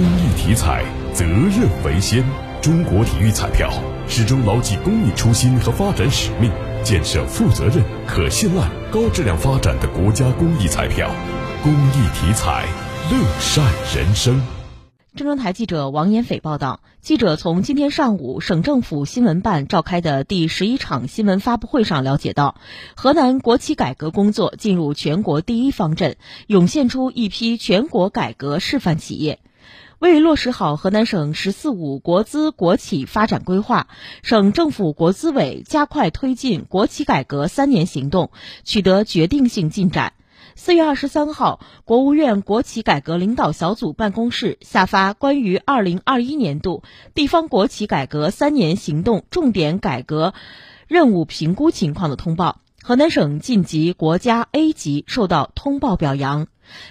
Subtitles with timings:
[0.00, 2.24] 公益体彩，责任为先。
[2.62, 3.70] 中国体育彩票
[4.08, 6.50] 始终牢记公益初心和发展使命，
[6.82, 11.10] 建设负责任、可信赖、高质量发展的国家公益彩票。
[11.62, 12.66] 公益体彩，
[13.10, 13.62] 乐善
[13.94, 14.40] 人生。
[15.14, 22.54] 郑州台记者王延斐报道，记者从今天上午省政府新闻办召开的第十一场新闻发布会上了解到，
[22.96, 29.40] 河南国企改革工作进入全国第一方阵，涌现出一批全国改革示范企业。
[30.00, 33.86] 为落实好河南省“十四五”国资国企发展规划，
[34.22, 38.30] 省政府国资委加快推进国企改革三年行动，
[38.64, 40.14] 取得决定性进展。
[40.56, 50.32] 四月二十三号，国务院国企改革领导小组办公室下发关于二零二一年度地方国企改革三年行动重点改革
[50.88, 56.46] 任务评估情况的通报，河南省晋级国家 A 级，受到通报表扬，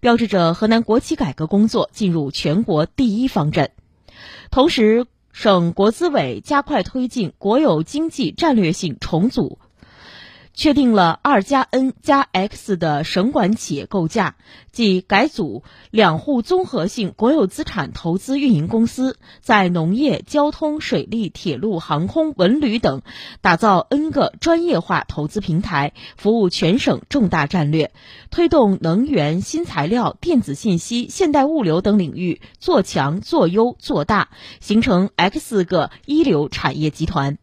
[0.00, 3.70] 标志着河南国企改革工作进入全国第一方阵。
[4.50, 9.58] 同时，省国资委加快推进国有经济战略性重组。
[10.54, 14.36] 确定了二加 N 加 X 的省管企业构架，
[14.70, 23.02] 即改组两户综合性国有资产投资运营公司，在农业、交通、水利、铁路、航空、文旅等
[23.40, 27.92] 打造 N 个专业化投资平台，服务全省重大战略，
[28.30, 34.28] 推动能源、新材料、电子信息、现代物流等领域做强、做优、做大，
[34.60, 37.38] 形成 X 个一流产业集团。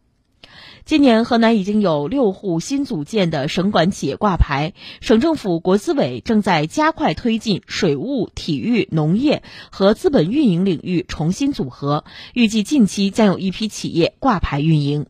[0.84, 15.06] 今年，河南已经有六户新组建的省管企业挂牌，省政府国资委正在加快推进水务、体育、农业和资本运营领域重新组合，预计近期将有一批企业挂牌运营。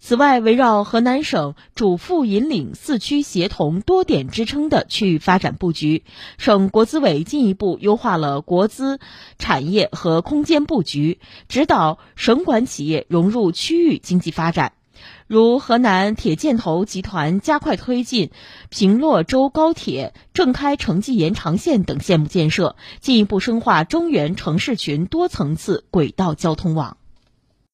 [0.00, 6.02] 此外，围绕河南省主副引领四区协同多点支撑的区域发展布局，
[6.38, 9.00] 省国资委进一步优化了国资
[9.38, 14.72] 产业和空间布局，指导省管企业融入区域经济发展。
[15.28, 18.30] 如河南铁建投集团加快推进
[18.70, 26.96] 平洛州高铁郑开城际延长线等项目建设，进一步深化中原城市群多层次轨道交通网。